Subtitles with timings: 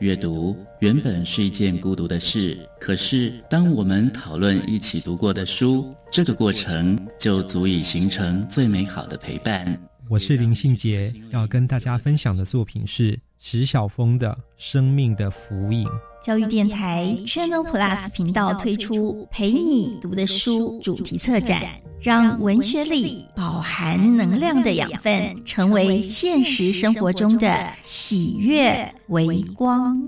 [0.00, 9.78] 阅读原本是一件孤独的事，可是当我们讨论一起读过的书，这个过程就足以形成最美好的陪伴。
[10.08, 15.84] 我是林信杰，要跟大家分享的作品是石晓峰的《生命的浮影》。
[16.24, 21.60] 教育电台 Channel Plus 频道推出“陪你读的书”主题策展，
[22.00, 30.00] 让文学里饱含能量的养分，成为现实生活中的喜悦微光。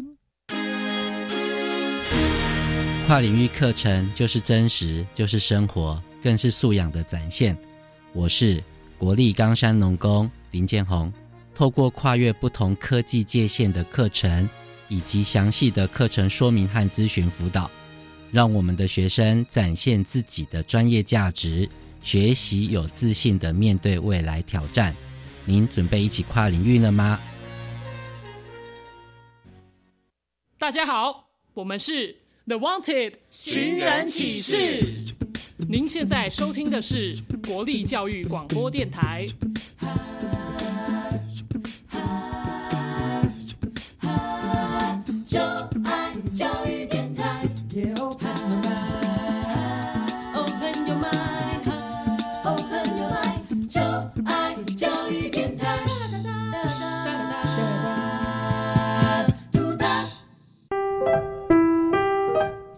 [3.08, 7.56] 跨领域课程就是真实，就是生活，更是素养的展现。
[8.12, 8.62] 我是
[8.98, 11.12] 国立冈山农工林建宏，
[11.54, 14.48] 透过跨越不同科技界限的课程。
[14.90, 17.70] 以及详细的课程说明和咨询辅导，
[18.32, 21.68] 让我们的学生展现自己的专业价值，
[22.00, 24.96] 学习有自信的面对未来挑战。
[25.44, 27.20] 您准备一起跨领域了吗？
[30.56, 35.27] 大家好，我们是 The Wanted 寻人启事。
[35.66, 39.26] 您现在收听的是国立教育广播电台。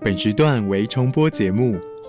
[0.03, 1.78] 本时段为重播节目，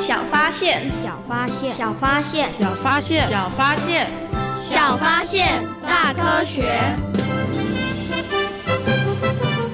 [0.00, 4.10] 小发现，小发现，小发现，小发现，小发现，
[4.58, 6.80] 小发现，大科学。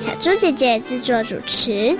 [0.00, 1.96] 小猪姐姐制作主持。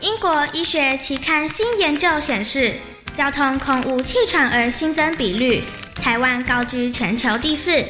[0.00, 2.72] 英国医学期刊新研究显示，
[3.14, 5.62] 交通空污气喘儿新增比率，
[5.94, 7.84] 台湾高居全球第四。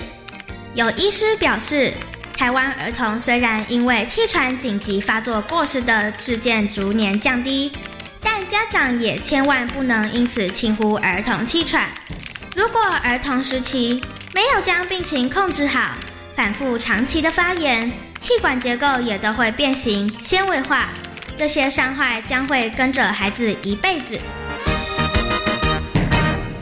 [0.74, 1.92] 有医师表示。
[2.42, 7.70] 台湾儿童虽然因为气喘紧急发作过世的事件逐年降低，
[8.20, 11.88] 但家长也千万不能因此轻忽儿童气喘。
[12.56, 14.02] 如果儿童时期
[14.34, 15.92] 没有将病情控制好，
[16.34, 17.88] 反复长期的发炎，
[18.18, 20.88] 气管结构也都会变形、纤维化，
[21.38, 24.18] 这些伤害将会跟着孩子一辈子。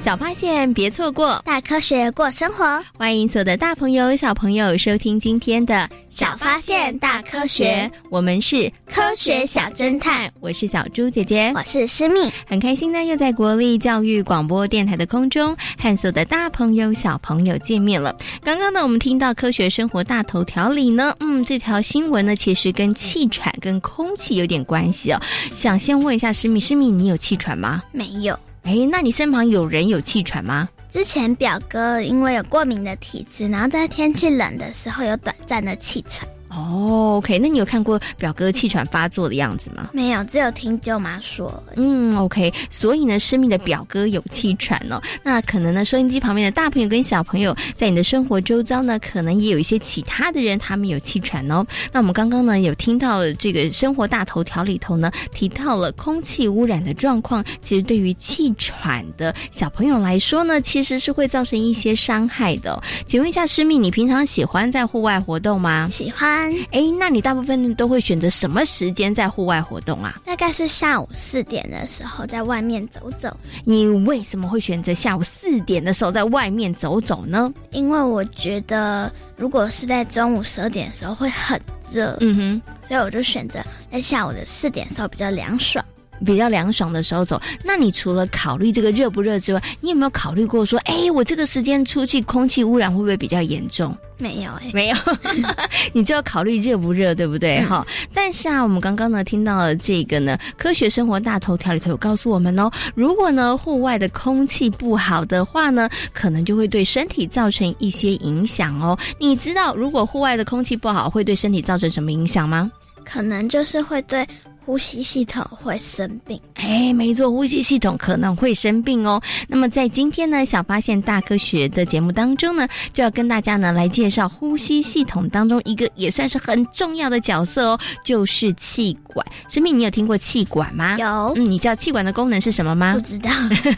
[0.00, 2.82] 小发现，别错过大科学过生活。
[2.96, 7.88] 欢迎所有的大朋友、小朋友收听今天的小发现大科学。
[8.08, 12.32] 我们是科学小侦探，我是小猪姐姐，我是诗蜜。
[12.46, 18.16] 很开心呢，又在国立教育广播电台的空中和所有的大朋友、小朋友见面了。
[18.42, 25.20] 刚刚呢，我们听到科学生活大头条里呢，嗯，这条新闻呢，其实跟气喘、跟空气有点关系哦。
[25.52, 27.82] 想先问一下诗蜜，诗蜜，你有气喘吗？
[27.92, 28.36] 没有。
[28.70, 30.68] 哎，那你身旁有人有气喘吗？
[30.88, 36.24] 之前表哥因为有过敏的体质，然后在天气冷的时候有短暂的气喘。
[36.50, 39.90] 哦，OK，那你有看过表哥气喘发作的样子吗？
[39.92, 41.62] 没有，只有听舅妈说。
[41.76, 45.00] 嗯，OK，所以呢，生命的表哥有气喘哦。
[45.22, 51.64] 那可能呢，收音机旁边的大朋友跟小朋友，在你的生活周遭呢，可能也有一些其他的人，他们有气喘哦。
[51.92, 62.82] 那我们刚刚呢，有听到这个生活大头条里头呢，提到了空气污染的状况，其实对于气喘的小朋友来说呢，其实是会造成一些伤害的。
[63.06, 65.88] 请问一下，师密，你平常喜欢在户外活动吗？
[65.92, 66.39] 喜欢。
[66.70, 70.20] 哎，那你大部分都会选择什么时间在户外活动啊？
[70.24, 73.36] 大概是下午四点的时候在外面走走。
[73.64, 77.52] 你为什么会选择下午四点的时候在外面走走呢？
[77.72, 81.60] 因为我觉得如果是在中午十二点的时候会很
[81.90, 83.60] 热，嗯哼，所以我就选择
[83.90, 85.84] 在下午的四点的时候比较凉爽。
[86.24, 87.40] 比较凉爽的时候走。
[87.64, 93.96] 那你除了考虑这个热不热之外，你有没有考虑过说，哎，我这个时间出去空气污染会不会比较严重？
[94.18, 94.96] 没有哎，没有，
[95.94, 97.62] 你就要考虑热不热，对不对？
[97.62, 108.98] 哈，但是啊，我们刚刚呢听到了这个呢，科学生活大头条里头有告诉我们哦，如果呢户外的空气不好的话呢，可能就会对身体造成一些影响哦。
[109.18, 112.70] 你知道如果户外的空气不好会对身体造成什么影响吗？
[113.06, 114.26] 可能就是会对。
[114.64, 119.20] 呼吸系统会生病，哎，没错，呼吸系统可能会生病哦。
[119.48, 129.26] 那么在今天呢，小发现大科学的节目当中呢，就要跟大家呢来介绍呼吸系统当中一个也算是很重要的角色哦，就是气管。
[129.48, 130.96] 生命，你有听过气管吗？
[130.98, 131.06] 有。
[131.36, 132.92] 嗯，你知道气管的功能是什么吗？
[132.92, 133.30] 不知道。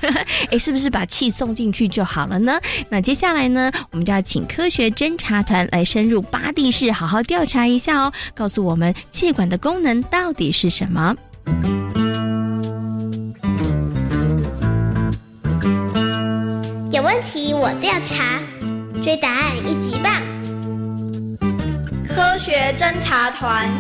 [0.51, 2.61] 哎，是不是把气送进去就好了呢？
[2.91, 10.72] 那接下来呢，我们就要请科学侦查团来深入巴地市，好好调查一下哦，告诉我们气管的功能到底是。
[10.73, 11.15] 什么？
[16.91, 18.41] 有问题我调查，
[19.03, 20.23] 追答案一级棒！
[22.09, 23.71] 科学侦查团。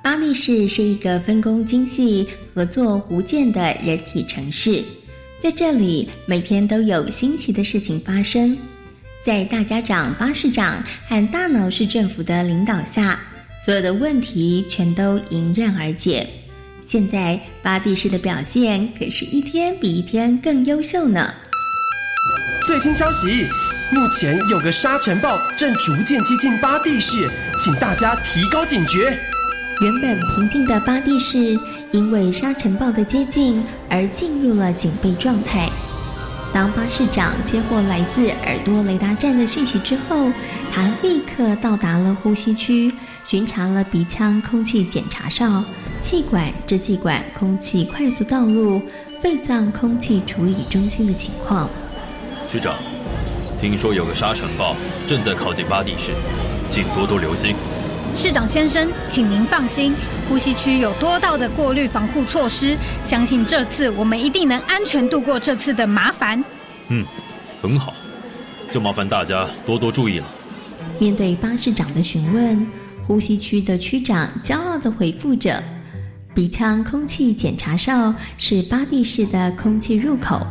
[0.00, 4.84] 巴黎市是一个分工精细、合作无间的人体城市。
[5.44, 8.56] 在这里，每天都有新奇的事情发生。
[9.22, 13.20] 在大家长、巴士长和大脑市政府的领导下，
[13.62, 16.26] 所有的问题全都迎刃而解。
[16.80, 21.34] 现在，巴蒂市的表现可是一天比一天更优秀呢。
[22.66, 23.44] 最新消息，
[23.92, 29.14] 目前有个沙尘暴正逐渐接近巴蒂市，请大家提高警觉。
[29.82, 31.54] 原本平静的巴蒂市。
[31.94, 35.70] 因为沙尘暴的接近而进入了警备状态。
[36.52, 40.28] 当巴士长接获来自耳朵雷达站的讯息之后，
[40.72, 42.92] 他立刻到达了呼吸区，
[43.24, 45.64] 巡查了鼻腔空气检查哨、
[46.00, 48.82] 气管、支气管空气快速道路、
[49.20, 51.70] 肺脏空气处理中心的情况。
[52.48, 52.74] 区长，
[53.60, 54.74] 听说有个沙尘暴
[55.06, 56.10] 正在靠近巴地市，
[56.68, 57.54] 请多多留心。
[58.14, 59.92] 市长先生，请您放心，
[60.28, 66.42] 呼吸区有多道的过滤防护措施，相信这次我们一定能安全度过这次的麻烦。
[66.88, 67.04] 嗯，
[67.60, 67.92] 很好，
[68.70, 70.28] 就麻烦大家多多注意了。
[71.00, 72.64] 面对巴市长的询问，
[73.04, 75.60] 呼吸区的区长骄傲地回复着
[76.32, 80.46] ：“鼻腔空气检查哨是巴蒂市的空气入口，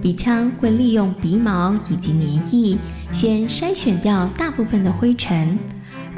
[0.00, 2.78] 鼻腔会利用鼻毛以及黏液，
[3.12, 5.58] 先筛选掉大部分的灰尘。”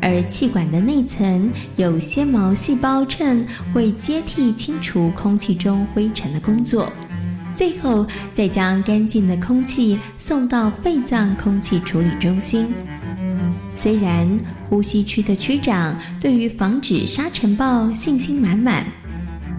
[0.02, 6.92] 而气管的内层有纤毛细胞衬，会接替清除空气中灰尘的工作，
[7.54, 12.68] 最后再将干净的空气送到肺脏空气处理中心。
[13.74, 14.28] 虽然
[14.68, 18.86] 呼吸区的区长对于防止沙尘暴信心满满，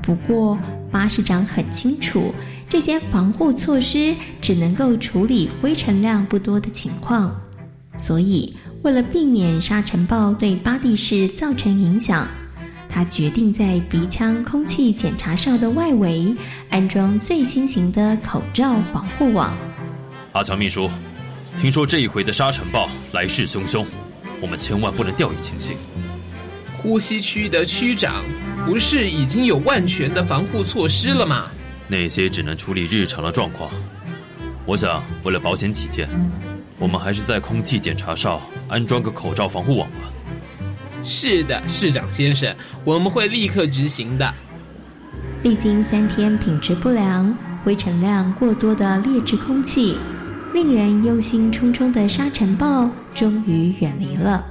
[0.01, 0.57] 不过
[0.91, 2.33] 巴士长很清楚，
[2.69, 7.35] 这些防护措施只能够处理灰尘量不多的情况，
[7.97, 8.55] 所以。
[8.83, 12.27] 为了避免沙尘暴对巴蒂市造成影响，
[12.87, 16.33] 他决定在鼻腔空气检查哨的外围
[16.69, 19.57] 安装最新型的口罩防护网。
[20.31, 20.89] 阿强秘书，
[21.59, 23.85] 听说这一回的沙尘暴来势汹汹，
[24.39, 25.75] 我们千万不能掉以轻心。
[26.77, 28.23] 呼吸区的区长
[28.65, 31.47] 不是已经有万全的防护措施了吗？
[31.87, 33.69] 那些只能处理日常的状况。
[34.65, 36.07] 我想，为了保险起见。
[36.79, 40.11] 我们还是在空气检查哨安装个口罩防护网吧。
[41.03, 44.33] 是的，市长先生，我们会立刻执行的。
[45.43, 49.97] 历经三天品质不良、灰尘量过多的劣质空气，
[50.53, 54.43] 令人忧心忡忡的沙尘暴终于远离了。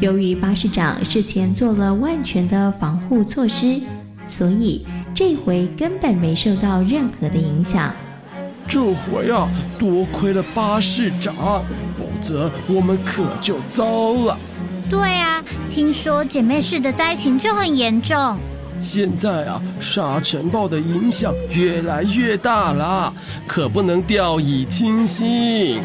[0.00, 3.80] 由于巴士长事前做了万全的防护措施，
[4.26, 7.92] 所以这回根本没受到任何的影响。
[8.66, 14.38] 这回啊，多亏了巴士长，否则我们可就糟了。
[14.88, 18.38] 对啊，听说姐妹市的灾情就很严重。
[18.80, 23.12] 现在啊，沙尘暴的影响越来越大了，
[23.46, 25.80] 可不能掉以轻心。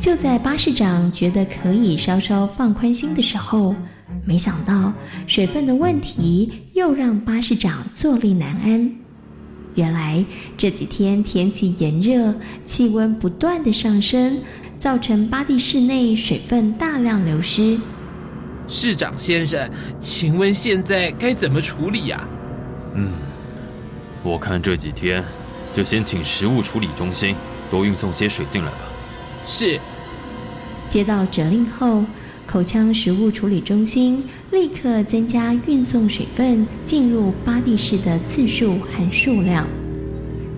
[0.00, 3.74] 就在巴士长觉得可以稍稍放宽心的时候，
[4.24, 4.92] 没想到
[5.26, 9.03] 水分的问题又让巴士长坐立难安。
[9.74, 10.24] 原来
[10.56, 14.40] 这几天天气炎热，气温不断的上升，
[14.76, 17.78] 造成巴蒂市内水分大量流失。
[18.68, 19.68] 市长先生，
[20.00, 22.26] 请问现在该怎么处理呀？
[22.94, 23.12] 嗯，
[24.22, 25.22] 我看这几天
[25.72, 27.34] 就先请食物处理中心
[27.70, 28.78] 多运送些水进来吧。
[29.46, 29.78] 是。
[30.88, 32.04] 接到指令后，
[32.46, 34.22] 口腔食物处理中心
[34.54, 39.66] 立刻增加运送水分进入巴蒂室的次数和数量。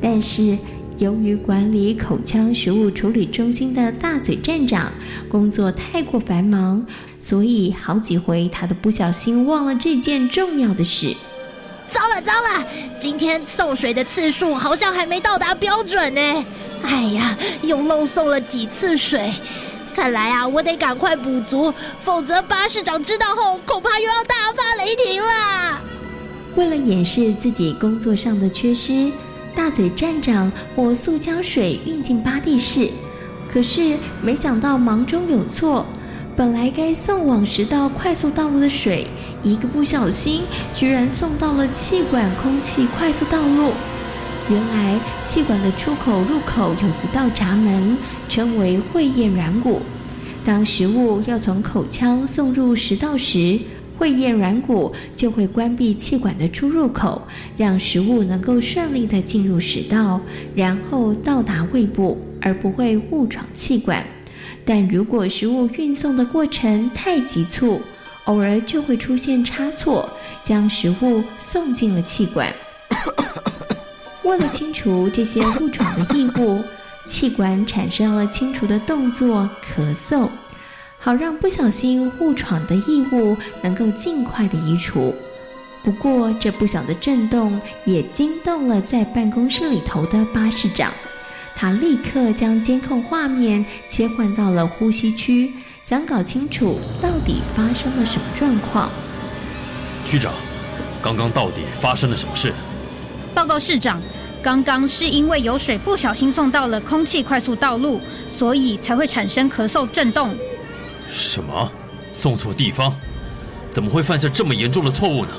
[0.03, 0.57] 但是，
[0.99, 4.93] 由于管理口腔食物处理中心的大嘴站长
[5.31, 6.85] 工作太过繁忙，
[7.23, 11.17] 所以好几回他都不小心忘了这件重要的事。
[11.91, 12.67] 糟了糟了，
[13.01, 16.45] 今天送水的次数好像还没到达标准呢。
[16.83, 19.33] 哎呀，又漏送了几次水，
[19.97, 21.73] 看来啊，我得赶快补足，
[22.05, 25.81] 否则巴士长知道后，恐怕又要大发雷霆啦。
[26.55, 29.11] 为了掩饰自己工作上的缺失，
[29.55, 32.91] 大嘴站长把塑胶水运进巴蒂室，
[33.51, 35.87] 可是没想到忙中有错，
[36.37, 39.07] 本来该送往食道快速道路的水，
[39.43, 40.43] 一个不小心
[40.75, 43.73] 居然送到了气管空气快速道路。
[44.49, 47.99] 原来气管的出口入口有一道闸门，
[48.29, 49.83] 称为会厌软骨。
[50.45, 53.59] 当食物要从口腔送入食道时，
[53.99, 57.27] 会厌软骨就会关闭气管的出入口，
[57.57, 60.21] 让食物能够顺利的进入食道，
[60.55, 64.05] 然后到达胃部，而不会误闯气管。
[64.65, 67.81] 但如果食物运送的过程太急促，
[68.27, 70.09] 偶尔就会出现差错，
[70.45, 72.53] 将食物送进了气管。
[74.27, 76.61] 为了清除这些误闯的异物，
[77.05, 80.29] 气管产生了清除的动作——咳嗽，
[80.99, 85.15] 好让不小心误闯的异物能够尽快的移除。
[85.85, 90.93] 不过，这不小的震动也惊动了在办公室里头的巴士长，
[91.55, 95.53] 他立刻将监控画面切换到了呼吸区，
[95.85, 98.91] 想搞清楚到底发生了什么状况。
[100.05, 100.35] 区长，
[101.01, 102.53] 刚刚到底发生了什么事？
[103.37, 104.01] 报告市长，
[104.43, 110.35] 刚刚是因为有水不小心送到了空气快速道路，所以才会产生咳嗽震动。
[111.11, 111.71] 什么？
[112.15, 112.97] 送错地方？
[113.71, 115.33] 怎么会犯下这么严重的错误呢？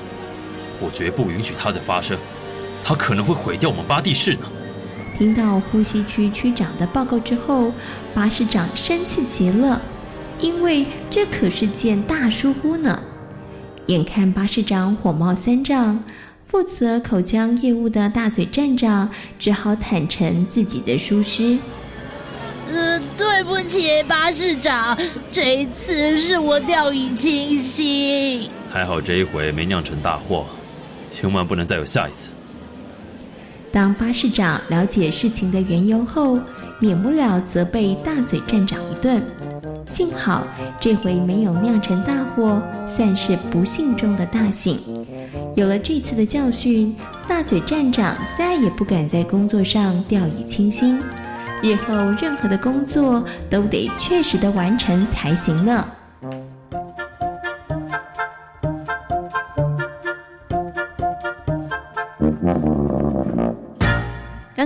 [0.79, 2.15] 我绝不允许它再发生，
[2.83, 4.41] 它可能会毁掉我们巴蒂市呢。
[5.17, 7.73] 听到呼吸区区长的报告之后，
[8.13, 9.81] 巴士长生气极了，
[10.39, 13.01] 因为这可是件大疏忽呢。
[13.87, 15.99] 眼看巴士长火冒三丈。
[16.47, 21.57] 负责口腔业务的大嘴站长只好坦诚自己的疏失。
[22.69, 24.97] 呃，对不起，巴士长，
[25.31, 28.49] 这一次是我掉以轻心。
[28.69, 30.45] 还好这一回没酿成大祸，
[31.09, 32.29] 千万不能再有下一次。
[33.71, 36.39] 当巴士长了解事情的缘由后，
[36.79, 39.21] 免不了责备大嘴站长一顿。
[39.85, 40.47] 幸好
[40.79, 44.79] 这回没有酿成大祸，算是不幸中的大幸。
[45.55, 46.95] 有了这次的教训，
[47.27, 50.99] 大嘴站长再也不敢在工作上掉以轻心，
[51.61, 55.85] 日后任何的工作都得确实的完成才行呢。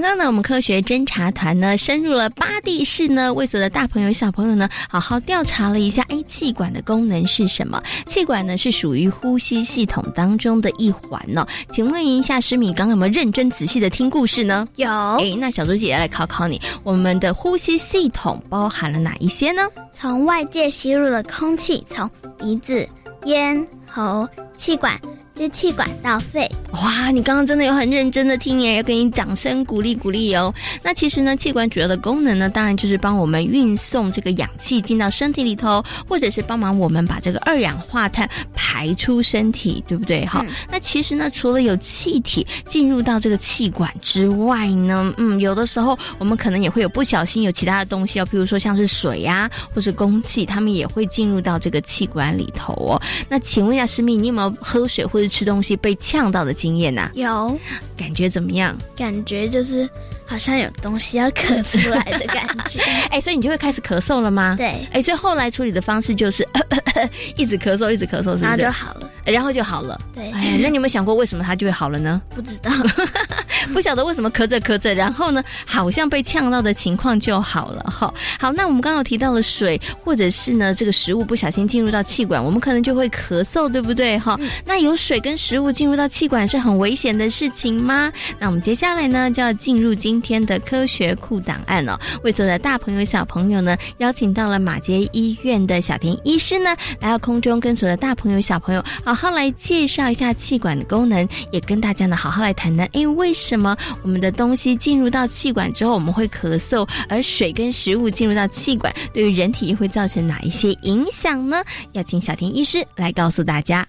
[0.02, 6.02] 刚刚呢，我们科学侦查团呢，深入了巴蒂市呢，为所有的大朋友、小朋友呢，好好调查了一下。
[6.10, 7.80] 哎，气管的功能是什么？
[8.08, 11.46] 气管呢，是属于呼吸系统当中的一环呢。
[11.70, 14.68] 请问一下，诗米刚刚有没有认真仔细的听故事呢？
[14.78, 14.90] 有。
[14.90, 19.62] 哎，那小猪姐姐来考考你，我们的呼吸系统包含了哪一些呢？
[19.92, 22.90] 从外界吸入的空气，从鼻子、
[23.26, 24.28] 咽喉、
[24.58, 25.00] 气管。
[25.34, 27.10] 支气管到肺，哇！
[27.10, 30.54] 你刚刚真的有很认真的听耶，要给你掌声鼓励鼓励哦。
[30.84, 40.26] 那其实呢，气管主要的功能呢，当然就是帮我们运送这个氧气进到身体里头，或者是帮忙我们把这个二氧化碳排出身体，对不对？
[40.26, 40.46] 好。
[40.70, 53.02] 那其实呢，除了有气体进入到这个气管之外呢，嗯，有的时候我们可能也会有不小心有其他的东西哦，比如说像是水呀，或是空气，它们也会进入到这个气管里头哦。
[53.30, 55.21] 那请问一下，师密，你有没有喝水或？
[55.28, 57.10] 吃东西被呛到的经验呐？
[57.14, 57.58] 有，
[57.98, 58.78] 感觉怎么样？
[58.96, 59.90] 感觉就是
[60.26, 62.80] 好像有东西要咳出来的感觉。
[63.12, 64.56] 哎，所以你就会开始咳嗽了吗？
[64.58, 64.88] 对。
[64.92, 66.48] 哎，所以后来处理的方式就是
[67.36, 68.44] 一直咳嗽，一直咳嗽，是不是？
[68.44, 69.10] 然后就好了。
[69.24, 70.00] 然后就好了。
[70.14, 70.32] 对。
[70.32, 72.22] 哎，那你有没有想过为什么它就会好了呢？
[72.34, 72.72] 不知道，
[73.74, 77.84] 不晓得为什么咳着咳着，然后呢，好像被呛到的情况就好了。
[77.84, 84.18] 哈，好，那我们刚刚提到了水，或者是呢这个食物不小心进入到气管，我们可能就会咳嗽，对不对？
[84.20, 88.12] 哈，那有水跟食物进入到气管是很危险的事情吗？
[88.40, 92.00] 那我们接下来呢就要进入今天的科学库档案了。
[92.24, 111.62] 为所有的大朋友小朋友呢，邀请到了马街医院的小田医师呢，来到空中跟所有的大朋友小朋友好好来介绍一下气管的功能，也跟大家呢好好来谈谈，哎，为什什么我们的东西进入到气管之后我们会咳嗽，而水跟食物进入到气管对于人体会造成哪一些影响呢？
[111.92, 113.86] 要请小田医师来告诉大家。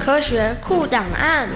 [0.00, 1.50] 科学库档案。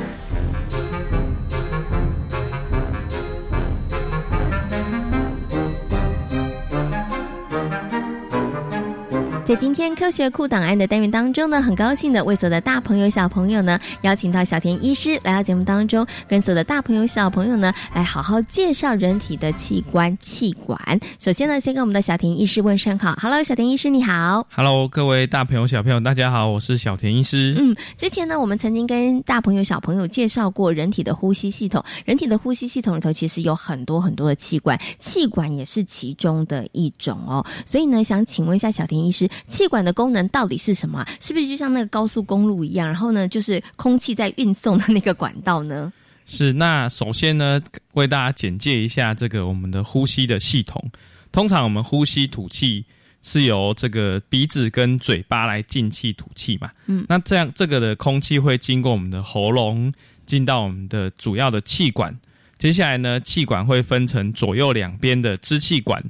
[9.52, 20.98] 在今天科学库档案的单元当中呢，很高兴的为所有的大朋友小朋友呢，邀请到小田医师来到节目当中，跟所有的大朋友小朋友呢，来好好介绍人体的器官气管。
[21.18, 27.54] 首先呢，先跟我们的小田医师问声好，Hello，小田医师你好，Hello，各位大朋友小朋友大家好，我是小田医师。
[27.58, 37.44] 嗯，之前呢，我们曾经跟大朋友小朋友介绍过人体的呼吸系统，人体的呼吸系统里头其实有很多很多的气管，气管也是其中的一种哦。
[37.66, 39.28] 所以呢，想请问一下小田医师。
[39.48, 41.04] 气管的功能到底是什么？
[41.20, 42.86] 是不是就像那个高速公路一样？
[42.86, 45.92] 然后呢，就是空气在运送的那个管道呢？
[46.24, 46.52] 是。
[46.52, 47.60] 那首先呢，
[47.92, 50.90] 为大家简介一下这个我们的呼吸的系统。
[51.30, 52.84] 通常我们呼吸吐气
[53.22, 56.70] 是由这个鼻子跟嘴巴来进气吐气嘛。
[56.86, 57.04] 嗯。
[57.08, 59.92] 那这样这个的空气会经过我们的喉咙
[60.24, 62.16] 进到我们的主要的气管。
[62.58, 66.02] 接下来呢，气管会分成左右两边的支气管。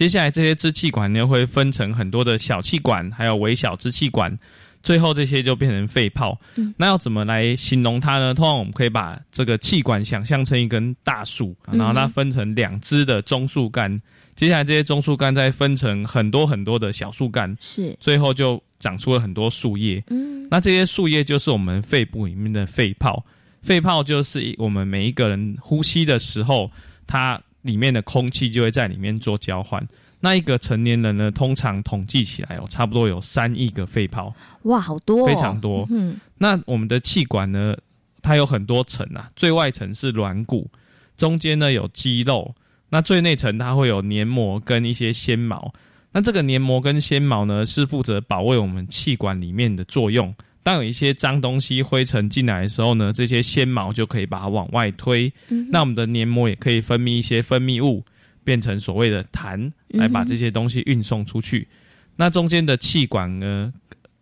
[0.00, 4.34] 接下来这些支气管呢，会分成很多的小气管，还有微小支气管，
[4.82, 6.40] 最后这些就变成肺泡。
[6.54, 8.32] 嗯，那要怎么来形容它呢？
[8.32, 14.00] 通常我们可以把这个气管想象成一根大树，然后它分成两支的中树干。
[14.34, 20.02] 接下来这些中树干再分成很多很多的小树干，是最后就长出了很多树叶。
[20.08, 23.22] 嗯，那这些树叶就是我们肺部里面的肺泡。
[23.60, 26.70] 肺泡就是我们每一个人呼吸的时候，
[27.06, 27.38] 它。
[27.62, 29.86] 里面的空气就会在里面做交换。
[30.20, 34.34] 那一个成年人呢，通常统计起来哦，差不多有三亿个肺泡。
[34.64, 35.86] 哇，好多，非常多。
[35.90, 37.74] 嗯，那我们的气管呢，
[38.20, 39.30] 它有很多层啊。
[39.34, 40.70] 最外层是软骨，
[41.16, 42.54] 中间呢有肌肉，
[42.90, 45.72] 那最内层它会有黏膜跟一些纤毛。
[46.12, 50.34] 那这个黏膜跟纤毛呢，是负责保卫我们气管里面的作用。
[50.62, 55.32] 当有一些脏东西、灰尘进来的时候呢，这些纤毛就可以把它往外推。
[55.70, 58.04] 那我们的黏膜也可以分泌一些分泌物，
[58.44, 61.66] 变成所谓的痰，来把这些东西运送出去。
[62.16, 63.72] 那中间的气管呢，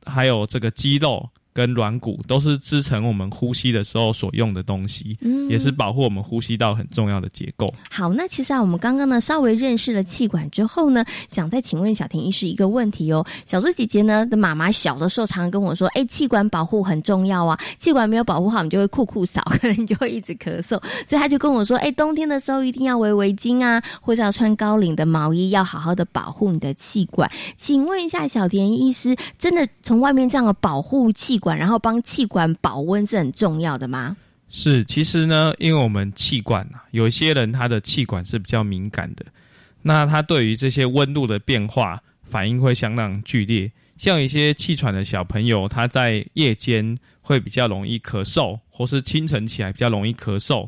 [0.05, 1.29] 还有这个肌肉。
[1.53, 7.73] 跟软骨都是支撑我们呼吸的时候所用的东西，嗯，也是保护我们呼吸道很重要的结构。
[7.91, 13.25] 好，那其实啊，我们刚刚呢稍微认识了气管之后呢，想再请问小田医师一个问题哦。
[13.45, 20.81] 小猪姐姐呢的妈妈小的时候常常跟我说，哎，气管保护很重要啊，气管没有保护好，你就会酷酷扫， 可能你就会一直咳嗽。
[21.07, 27.31] 所以他就跟我说，哎，冬天的时候一定要围围巾啊，或者要穿高领的毛衣，要好好的保护你的气管。
[27.57, 31.57] 请问一下，小田医师，真的从外面这样的保护气管？
[31.57, 34.17] 然后帮气管保温是很重要的吗？
[34.51, 39.27] 是，其实呢，因为我们气管啊，有一些人他的气管是比较敏感的，
[39.83, 43.71] 那他对于这些温度的变化反应会相当剧烈。
[43.99, 50.67] 像一些气喘的小朋友，他在夜间会比较容易咳嗽，或是清晨起来比较容易咳嗽。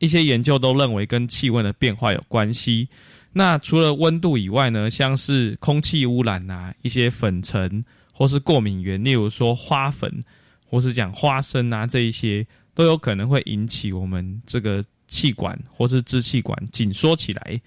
[0.00, 2.88] 一些研究都认为跟气温的变化有关系。
[3.32, 7.84] 那除了温度以外呢，像是空气污染啊，一些粉尘。
[8.16, 10.24] 或是过敏源，例如说花粉，
[10.64, 17.60] 或是讲花生啊，这一些都有可能会引起我们这个气管或是支气管紧缩起来，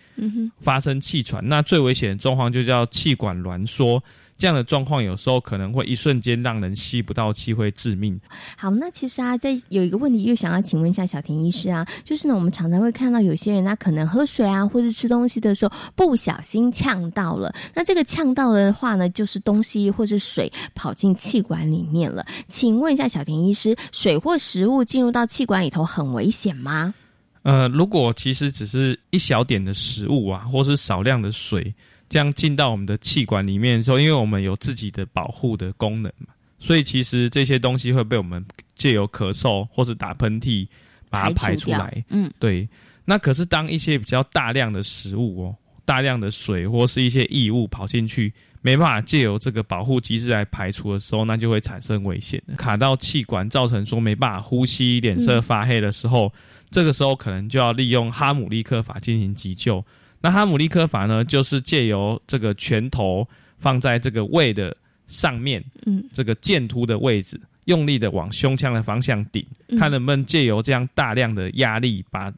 [0.62, 1.48] 发生气喘。
[1.48, 4.02] 那最危险的状况就叫气管挛缩。
[4.38, 8.20] 这样的状况有时候可能会一瞬间让人吸不到气，会致命。
[8.56, 17.54] 好，那其实啊，在有一个问题又想要请问一下小田医师啊，就是呢，我们常常会看到有些人他可能喝水啊，或者吃东西的时候不小心呛到了。
[17.74, 22.24] 那这个呛到的话呢，就是东西或是水跑进气管里面了。
[22.48, 26.94] 请问一下小田医师，水或食物进入到气管里头很危险吗？
[27.42, 31.74] 呃，如果其实只是一小点的食物啊，或是少量的水。
[32.10, 36.28] 这样进到我们的气管里面的时候，因为我们有自己的保护的功能嘛，
[36.60, 38.44] 所以其实这些东西会被我们
[38.76, 40.68] 借由咳嗽或者打喷嚏
[41.10, 42.04] 把它排出来。
[42.10, 42.68] 嗯，对。
[43.06, 56.30] 那可是当一些比较大量的食物哦，大量的水或是一些异物跑进去，没办法借由这个保护机制来排除的时候，那就会产生危险，卡到气管，造成说没办法呼吸、脸色发黑的时候，
[56.70, 59.84] 这个时候可能就要利用哈姆立克法进行急救。
[60.22, 63.28] 那哈姆立克法呢，就是借由这个拳头
[63.60, 64.76] 放在这个胃的
[65.08, 69.46] 上面，嗯，这个剑突的位置，用力的往胸腔的方向顶，
[69.78, 72.34] 看能不能借由这样大量的压力，把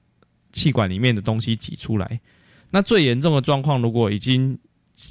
[0.52, 2.20] 气管里面的东西挤出来。
[2.70, 4.58] 那最严重的状况，如果已经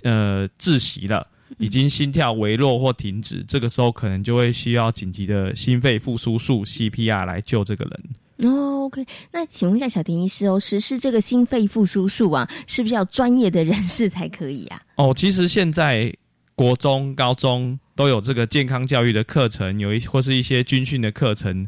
[0.03, 1.27] 呃窒息了，
[1.59, 8.05] 已经心跳微弱或停止，这个时候可能就会需要紧急的心肺复苏术 CPR 来救这个人。
[8.45, 14.81] 哦，OK，那请问一下小田医师哦，实施这个心肺复苏术啊，是不是要专业的人士才可以啊？
[14.95, 16.15] 哦，其实现在
[16.55, 21.67] 国中、高中都有这个健康教育的课程，有一或是一些军训的课程，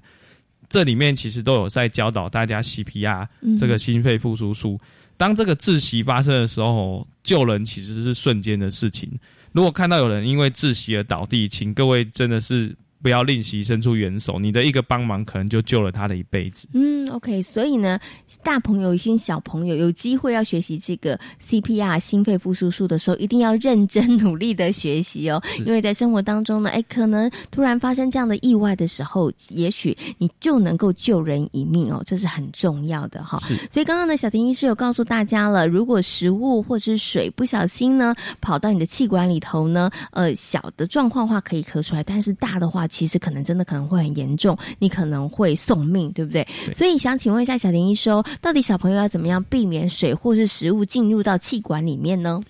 [0.69, 3.27] 这里面其实都有在教导大家 CPR
[3.59, 4.79] 这个心肺复苏术。
[5.17, 9.11] 当这个窒息发生的时候，救人其实是瞬间的事情。
[9.51, 12.77] 如果看到有人因为窒息而倒地，请各位真的是。
[13.03, 16.69] 不要吝惜伸出援手，你的一个帮忙可能就救了他的一辈子。
[16.75, 17.99] 嗯，OK，所以呢，
[18.43, 25.43] 大朋友、一些小朋友有机会要学习这个 CPR 心肺复苏术的时候，一定要认真努力的学习哦。
[25.65, 33.39] 因为在生活当中呢，哎，可能突然发生这样的意外的时候，也许你就能够救人一命哦，这是很重要的哈。
[33.39, 33.57] 是。
[33.71, 42.87] 所以刚刚呢，小婷医师有告诉大家了，如果食物或者是水不小心呢跑到你的气管里头呢，呃，小的状况话可以咳出来，但是大的话。
[42.91, 46.47] 其实可能真的可能会很严重，你可能会送命，对不对？
[46.75, 52.43] 所以想请问一下小林医生，到底小朋友要怎么样避免水或是食物进入到气管里面呢？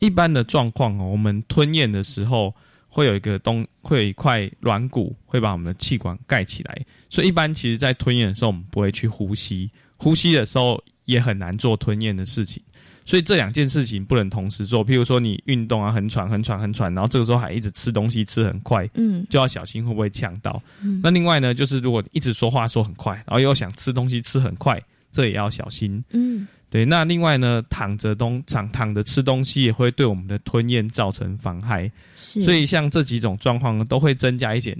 [0.00, 2.54] 一般的状况哦，我们吞咽的时候
[2.88, 12.62] 会有一个东，会有一块软骨会把我们的气管盖起来，所以一般其实在吞咽的时候，我们不会去呼吸，呼吸的时候也很难做吞咽的事情。
[13.04, 14.84] 所以这两件事情不能同时做。
[14.84, 20.62] 譬如说你运动啊，很喘、很喘、很喘，然后这个时候还一直吃东西，吃很快，嗯，就要小心会不会呛到。
[21.02, 24.80] 那另外呢，就是如果一直说话说很快，然后又想吃东西吃很快，
[25.12, 26.02] 这也要小心。
[26.10, 26.84] 嗯，对。
[26.84, 31.90] 那另外呢，躺着东躺躺着吃东西也会对我们的吞咽造成妨害。
[32.16, 34.76] 所以像这几种状况都会增加一点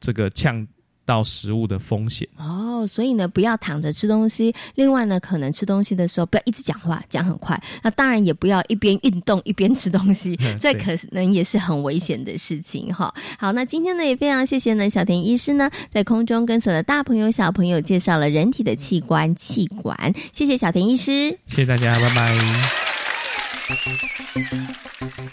[0.00, 0.66] 这个呛。
[1.10, 4.54] 到食物的风险哦，所以呢，不要躺着吃东西。
[4.76, 7.60] 另外呢，可能吃东西的时候不要一直讲话，讲很快。
[7.82, 13.12] 那当然也不要一边运动一边吃东西， 这可能也是很危险的事情哈。
[13.36, 22.89] 好，那今天呢也非常谢谢呢小田医师呢在空中跟所有的大朋友小朋友介绍了人体的器官气管，谢谢小田医师，谢谢大家，拜拜。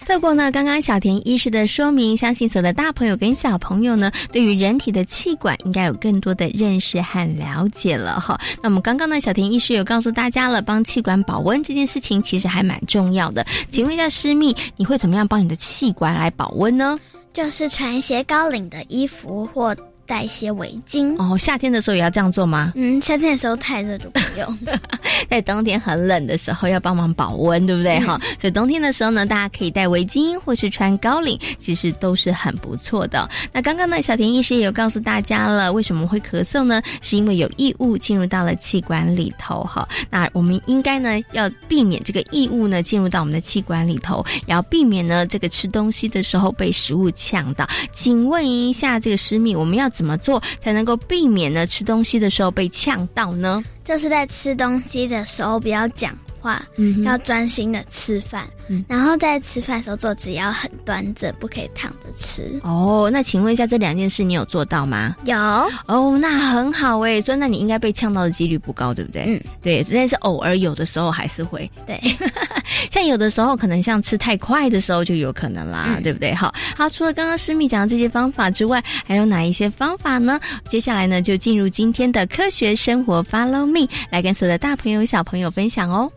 [0.07, 8.39] 透过呢刚刚小田医师的说明，相信所有的大朋友跟小朋友呢，对于人体的气管应该有更多的认识和了解了哈。
[8.63, 13.45] 那么刚刚呢，小田医师有告诉大家了，帮气管保温这件事情其实还蛮重要的。
[13.69, 16.97] 请问一下师密，你会怎么样帮你的气管来保温呢？
[17.33, 19.75] 就是穿一些高领的衣服或。
[20.07, 22.71] 带一些围巾哦，夏天的时候也要这样做吗？
[22.75, 24.57] 嗯，夏天的时候太热就不用。
[25.29, 27.99] 在冬天很冷的时候要帮忙保温，对不对？
[27.99, 33.29] 哈，所以冬天的时候呢，大家可以戴围巾或是穿高领，其实都是很不错的。
[33.51, 36.81] 那刚刚呢，小田医师也有告诉大家了，为什么会咳嗽呢？
[37.01, 39.87] 是因为有异物进入到了气管里头，哈。
[40.09, 47.67] 那我们应该呢要避免这个异物呢进入到我们的气管里头，也要避免呢这个吃东西的时候被食物呛到。
[47.91, 51.65] 请问一下，这个师密，我们要怎么做才能够避免呢？
[51.65, 53.63] 吃东西的时候被呛到呢？
[53.83, 56.15] 就是在吃东西的时候不要讲。
[56.39, 56.63] 话
[57.03, 58.47] 要专心的吃饭，
[58.87, 62.59] 然后在吃饭的时候坐姿要很端正，不可以躺着吃。
[62.63, 65.15] 哦，那请问一下，这两件事你有做到吗？
[65.25, 65.37] 有。
[65.85, 69.23] 哦，那很好哎，所以那你应该被呛到的几率不高，对不对？
[69.27, 71.69] 嗯，对，但是偶尔有的时候还是会。
[71.85, 71.99] 对，
[72.91, 76.33] 像有的时候可能像吃太快的时候就有可能啦，对不对？
[76.33, 80.39] 好，好，除了刚刚师密讲的这些方法之外，还有哪一些方法呢？
[80.69, 86.11] 接下来呢，就进入今天的科学生活，Follow me，来跟所有的大朋友小朋友分享哦。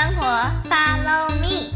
[0.00, 0.24] 生活
[0.70, 1.68] ，Follow me。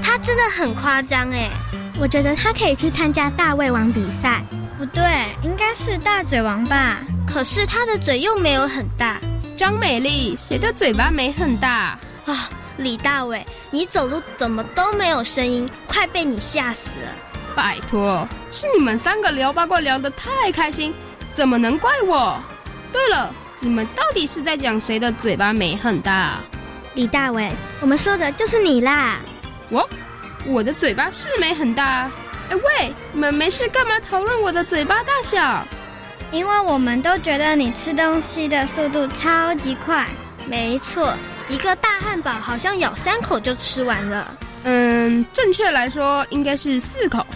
[0.00, 1.50] 他真的很夸张哎，
[1.98, 4.44] 我觉得他可以去参加大胃王比赛。
[4.78, 5.02] 不对，
[5.42, 6.98] 应该是大嘴王吧？
[7.26, 9.18] 可是他的嘴又没有很大。
[9.56, 12.48] 张美丽，谁的嘴巴没很大啊？
[12.76, 17.10] 李大伟，你走路怎么都没有声音，快被你吓死了。
[17.56, 20.94] 拜托，是你们三个聊八卦聊得太开心。
[21.36, 22.42] 怎么能怪我？
[22.90, 26.38] 对了，你们到底是在讲谁的嘴巴没很大？
[26.94, 29.18] 李大伟，我们说的就是你啦！
[29.68, 29.86] 我，
[30.46, 32.10] 我的嘴巴是没很大。
[32.48, 35.62] 哎喂，你们没事干嘛讨论我的嘴巴大小？
[36.32, 40.06] 因为我们都觉得你吃东西的速度超级快。
[40.46, 41.12] 没错，
[41.50, 44.34] 一个大汉堡好像咬三口就吃完了。
[44.64, 47.26] 嗯，正确来说应该是四口。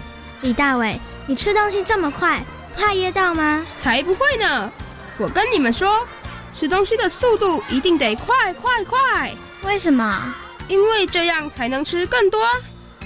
[0.40, 2.42] 李大伟，你吃东西这么快。
[2.76, 3.64] 怕噎到吗？
[3.76, 4.70] 才不会呢！
[5.18, 6.06] 我跟你们说，
[6.52, 9.32] 吃东西的速度一定得快快快！
[9.62, 10.34] 为什么？
[10.68, 12.40] 因为这样才能吃更多。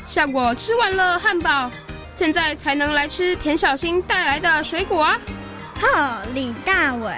[0.07, 1.70] 像我吃完了汉堡，
[2.12, 5.18] 现在才能来吃田小新带来的水果啊！
[5.83, 7.12] 哦，李大伟，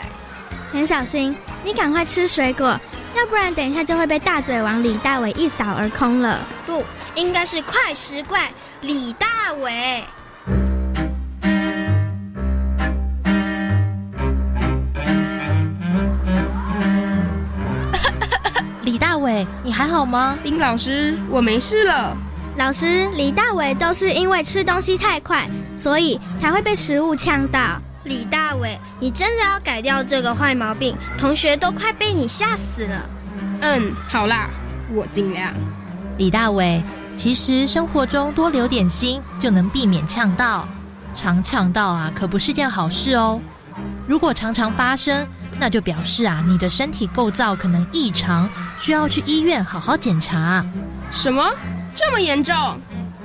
[0.72, 2.80] 田小新，你赶快吃水果，
[3.16, 6.46] 要不然等一下就会被大嘴王李大伟一扫而空了。
[6.64, 10.04] 不，应该是快食怪李大伟。
[19.36, 20.38] 伟，你还好吗？
[20.42, 22.16] 丁老师，我没事了。
[22.56, 25.46] 老师，李大伟都是因为吃东西太快，
[25.76, 27.78] 所以才会被食物呛到。
[28.04, 30.96] 李大伟，你真的要改掉这个坏毛病？
[31.18, 33.02] 同学都快被你吓死了。
[33.60, 34.48] 嗯，好啦，
[34.94, 35.52] 我尽量。
[36.16, 36.82] 李大伟，
[37.14, 40.66] 其实生活中多留点心，就能避免呛到。
[41.14, 43.38] 常呛到啊，可不是件好事哦。
[44.06, 45.26] 如果常常发生，
[45.58, 50.64] 那就表示啊，你的身体构造可能异常，需要去医院好好检查。
[51.10, 51.42] 什么？
[51.94, 52.54] 这么严重？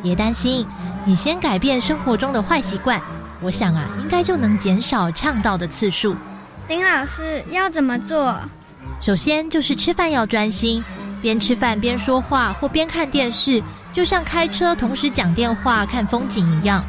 [0.01, 0.65] 别担心，
[1.05, 3.01] 你先改变生活中的坏习惯，
[3.41, 6.15] 我想啊，应该就能减少呛到的次数。
[6.67, 8.39] 丁老师要怎么做？
[9.01, 10.83] 首先就是吃饭要专心，
[11.21, 16.83] 边吃饭边说话或边看电视，就像开车同时讲电话、看风景一样，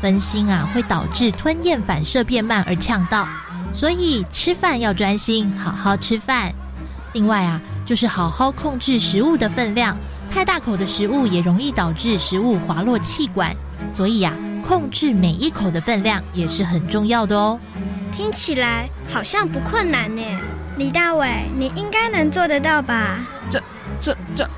[0.00, 3.28] 分心啊会导致吞咽反射变慢而呛到。
[3.76, 6.50] 所以吃饭要专心，好好吃饭。
[7.12, 9.94] 另外啊，就是好好控制食物的分量。
[10.32, 13.54] 太大口的食物也容易导致食物滑落气管，
[13.86, 14.32] 所以呀，
[14.66, 17.60] 控制每一口的分量也是很重要的哦。
[18.10, 20.22] 听起来好像不困难呢，
[20.78, 23.18] 李大伟，你应该能做得到吧？
[23.50, 23.62] 这、
[24.00, 24.48] 这、这，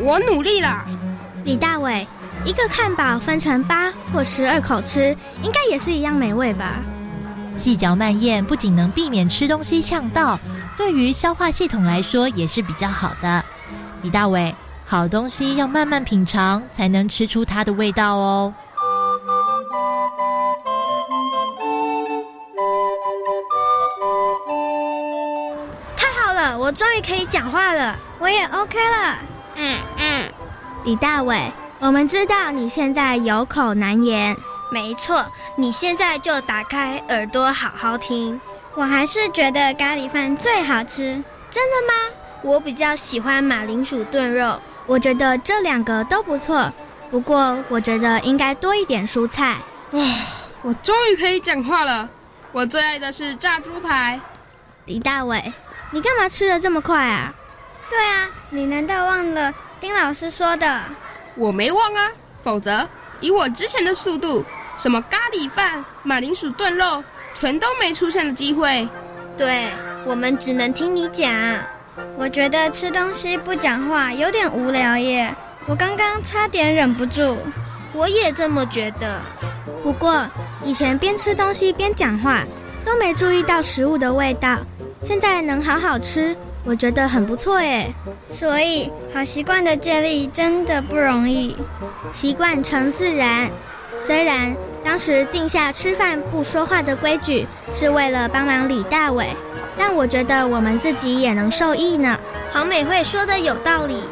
[0.00, 0.86] 我努力啦。
[1.44, 2.06] 李大伟，
[2.44, 6.76] 一个汉堡分成八或十二口吃，应该也是一样美味吧？
[7.58, 10.38] 细嚼慢咽不仅能避免吃东西呛到，
[10.76, 13.44] 对于消化系统来说也是比较好的。
[14.02, 14.54] 李大伟。
[14.90, 18.54] 好东西要慢慢品尝，才能吃出它的味道哦。
[25.94, 29.18] 太好了，我终于可以讲话了，我也 OK 了。
[29.56, 30.32] 嗯嗯，
[30.84, 34.34] 李大伟，我们知道你现在有口难言，
[34.70, 35.24] 没错，
[35.56, 38.40] 你现在就打开耳朵好好听。
[38.74, 42.14] 我还是觉得咖喱饭最好吃，真的吗？
[42.42, 44.60] 我比较喜欢马铃薯炖肉。
[44.86, 46.72] 我觉得这两个都不错，
[47.10, 49.56] 不过我觉得应该多一点蔬菜。
[49.92, 50.02] 哇，
[50.62, 52.08] 我终于可以讲话了！
[52.52, 54.20] 我最爱的是炸猪排。
[54.84, 55.52] 李大伟，
[55.90, 57.34] 你干嘛吃的这么快啊？
[57.90, 60.82] 对啊，你难道忘了丁老师说的？
[61.34, 62.88] 我没忘啊，否则
[63.20, 64.44] 以我之前的速度，
[64.78, 67.02] 什么咖喱饭、马铃薯炖肉，
[67.34, 68.88] 全都没出现的机会。
[69.36, 69.66] 对，
[70.06, 71.28] 我们只能听你讲。
[72.16, 75.34] 我觉得吃东西不讲话有点无聊耶，
[75.66, 77.36] 我刚刚差点忍不住。
[77.92, 79.20] 我也这么觉得。
[79.82, 80.24] 不过
[80.62, 82.44] 以前边吃东西边讲话
[82.84, 84.58] 都没注意到食物的味道，
[85.02, 87.92] 现在能好好吃，我觉得很不错耶。
[88.30, 91.56] 所以好习惯的建立真的不容易，
[92.12, 93.50] 习惯成自然。
[94.00, 94.54] 虽然
[94.88, 99.28] 当时定下吃饭不说话的规矩是为了帮忙李大伟。
[99.76, 102.18] 但我觉得我们自己也能受益呢。
[102.50, 104.02] 黄美惠说的有道理，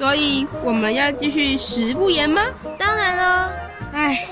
[0.00, 2.42] 所以我们要继续食不言吗？
[2.76, 3.52] 当然喽。
[3.92, 4.28] 唉，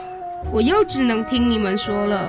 [0.50, 2.28] 我又只能听你们说了。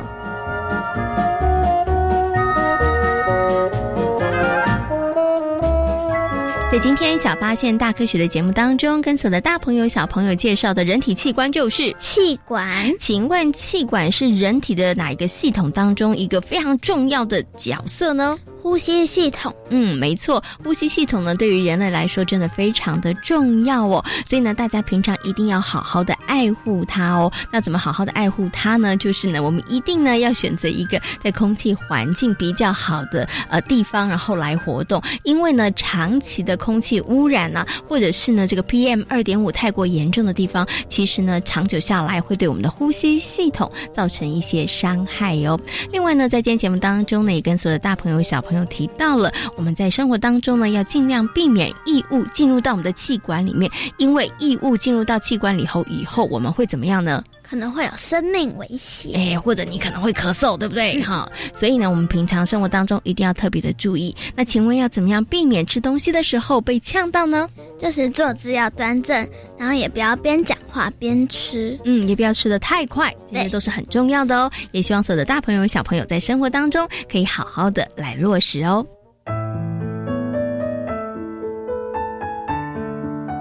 [6.75, 12.91] 在今天小发现大科学的节目当中，跟所有的大朋友小朋友介绍的人体器官就是气管。
[12.99, 18.37] 请问气管是人体的哪一个系统当中一个非常重要的角色呢？
[18.65, 24.03] 呼吸系统，嗯，没错，呼吸系统呢，对于人类来说真的非常的重要哦。
[24.27, 27.31] 所以呢，大家平常一定要好好的爱护它哦。
[27.51, 28.97] 那怎么好好的爱护它呢？
[28.97, 34.99] 就是呢，我们一定呢要选择一个在空气环境比较好的呃地方，然后来活动。
[35.21, 45.55] 因为呢，长期的空气污染呢，或者是呢这个 PM 二点五太过严重的地方，其实呢长久下来会对我们的呼吸系统造成一些伤害哟。
[45.91, 48.54] 另外呢，在今天节目当中呢，也跟所有的大朋友小朋友。
[48.55, 57.23] 有提到了，我们在生活当中呢，要尽量避免异物进入到我们的气管里面，因为异物进入到气管里后，以后我们会怎么样呢？
[57.47, 60.99] 可能会有生命危险，哎，或者你可能会咳嗽，对不对？
[61.03, 64.15] 哈，所以呢，我们平常生活当中一定要特别的注意。
[64.35, 67.47] 那请问要怎么样避免吃东西的时候被呛到呢？
[67.77, 74.51] 就是坐姿要端正，然后也不要边讲话边吃，嗯，也不要吃的太快，这些都是很重要的哦。
[74.71, 78.85] 也希望所有的大朋友小朋友在生活当中可以好好的来落实哦。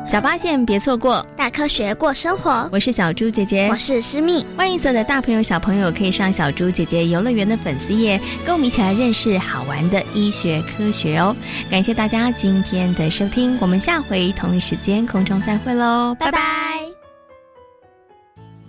[0.06, 2.68] 小发现别错过，大科学过生活。
[2.70, 4.44] 我是小猪姐姐，我是思密。
[4.56, 11.34] 欢迎所有的大朋友、小朋友可以上小猪姐姐游乐园的粉丝页，跟我们一起来认识好玩的医学科学哦。
[11.70, 16.93] 感谢大家今天的收听，我们下回同一时间空中再会喽，拜拜。